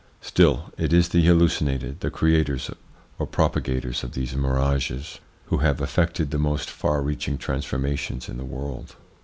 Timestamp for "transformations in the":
7.37-8.43